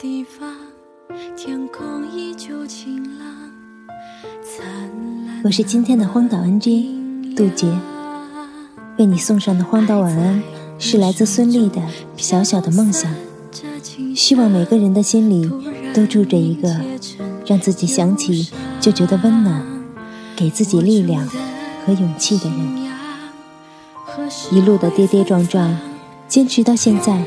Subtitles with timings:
[0.00, 0.56] 地方，
[1.36, 3.28] 天空依旧晴朗。
[5.44, 7.70] 我是今天的荒岛 NG 杜杰，
[8.96, 10.42] 为你送上的荒岛晚安
[10.78, 11.82] 是来自孙俪的
[12.16, 13.14] 小小的梦想。
[14.16, 15.46] 希望每个人的心里
[15.92, 16.74] 都住着一个
[17.44, 18.48] 让自己想起
[18.80, 19.62] 就觉得温暖、
[20.34, 21.28] 给自己力量
[21.84, 22.90] 和勇气的人。
[24.50, 25.78] 一路的跌跌撞撞，
[26.26, 27.22] 坚持到现在，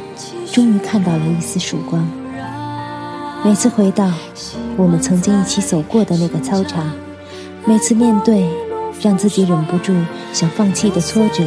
[0.51, 2.03] 终于看到了一丝曙光。
[3.45, 4.09] 每次回到
[4.77, 6.89] 我们曾经一起走过的那个操场。
[7.65, 8.49] 每次面对
[9.01, 9.93] 让自己忍不住
[10.31, 11.43] 想放弃的挫折，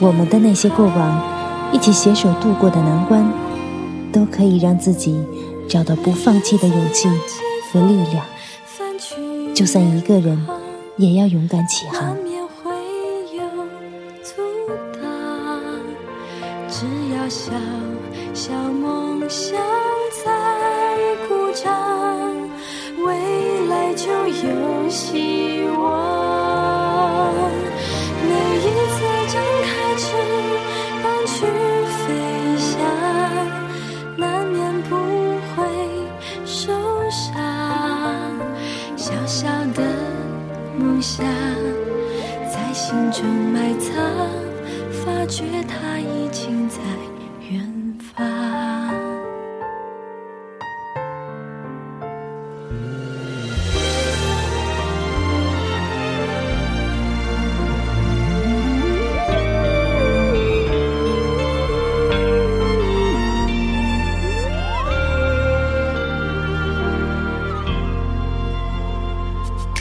[0.00, 1.22] 我们的那些过往，
[1.72, 3.30] 一起携手度过的难关，
[4.10, 5.22] 都可以让自己
[5.68, 7.06] 找到不放弃的勇气
[7.70, 8.24] 和力量。
[9.54, 10.46] 就算一个人，
[10.96, 12.16] 也要勇敢起航。
[16.68, 16.84] 只
[17.14, 17.52] 要小
[18.34, 19.58] 小梦想
[24.28, 24.88] 有。
[24.88, 27.42] 希望，
[28.22, 28.96] 每一次
[29.28, 30.04] 张开翅
[31.02, 31.34] 膀去
[31.98, 32.04] 飞
[32.56, 32.78] 翔，
[34.16, 34.90] 难免不
[35.50, 35.56] 会
[36.44, 36.72] 受
[37.10, 37.34] 伤。
[38.96, 39.82] 小小的
[40.78, 41.26] 梦想
[42.48, 43.24] 在心中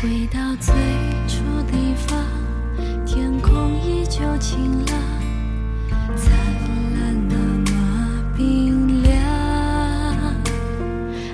[0.05, 0.71] 回到最
[1.27, 2.15] 初地方，
[3.07, 4.95] 天空依旧晴朗，
[6.15, 6.31] 灿
[6.93, 7.35] 烂那
[7.71, 9.11] 么冰凉。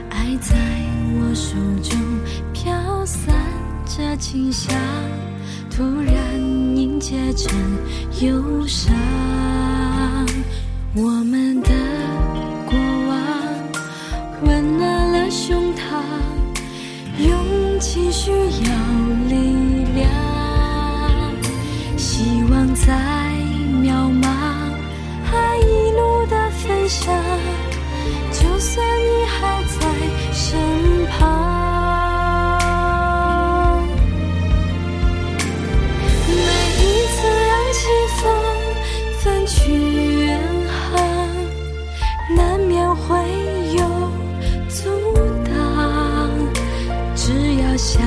[0.09, 0.55] 爱在
[1.19, 1.99] 我手中
[2.53, 3.35] 飘散
[3.85, 4.73] 着清香，
[5.69, 6.39] 突然
[6.73, 7.53] 凝结成
[8.21, 8.95] 忧伤。
[10.95, 11.69] 我们的
[12.65, 12.79] 过
[13.09, 13.19] 往
[14.45, 16.01] 温暖了胸膛，
[17.81, 18.37] 情需要
[19.27, 19.33] 力
[19.95, 20.07] 量，
[21.97, 22.93] 希望在
[23.81, 23.89] 渺
[24.21, 24.27] 茫，
[25.33, 27.11] 爱一路的飞翔。
[28.31, 29.79] 就算你还在
[30.31, 30.59] 身
[31.07, 31.19] 旁，
[36.27, 36.33] 每
[36.77, 37.17] 一次
[37.47, 37.79] 让起
[38.21, 38.21] 风
[39.21, 39.53] 分去
[40.19, 41.01] 远航，
[42.37, 43.07] 难免会
[43.75, 43.81] 有
[44.69, 44.79] 阻
[45.45, 45.51] 挡，
[47.15, 47.60] 只要。
[47.77, 47.99] 小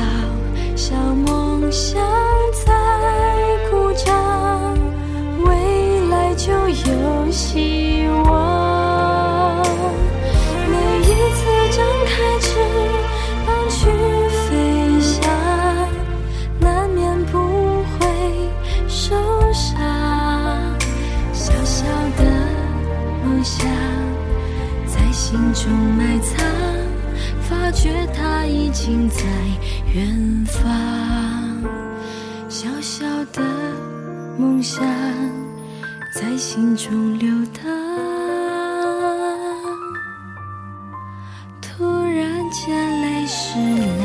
[0.77, 0.95] 小
[1.27, 2.01] 梦想
[2.65, 2.73] 在
[3.71, 4.79] 鼓掌，
[5.45, 9.63] 未来就有希望。
[10.69, 11.03] 每一
[11.35, 12.49] 次张开翅
[13.47, 13.81] 膀去
[14.47, 15.23] 飞翔，
[16.61, 17.39] 难免不
[17.99, 18.07] 会
[18.87, 19.17] 受
[19.53, 19.73] 伤。
[21.33, 21.85] 小小
[22.17, 22.23] 的
[23.25, 23.67] 梦想
[24.87, 26.54] 在心中埋藏。
[27.75, 29.21] 觉他已经在
[29.93, 30.63] 远方，
[32.49, 33.43] 小小的
[34.39, 34.83] 梦想
[36.15, 37.65] 在心中流淌，
[41.61, 43.59] 突然间泪湿
[43.99, 44.04] 了。